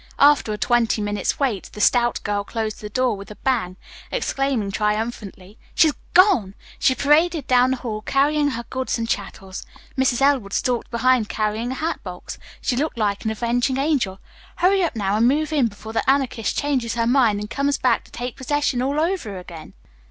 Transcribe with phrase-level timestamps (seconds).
[0.17, 3.77] After a twenty minutes' wait, the stout girl closed the door with a bang,
[4.11, 6.55] exclaiming triumphantly: "She's gone!
[6.79, 9.63] She just paraded down the hall carrying her goods and chattels.
[9.95, 10.19] Mrs.
[10.19, 12.39] Elwood stalked behind carrying a hat box.
[12.61, 14.19] She looked like an avenging angel.
[14.55, 18.03] Hurry up, now, and move in before the Anarchist changes her mind and comes back
[18.05, 19.75] to take possession all over again."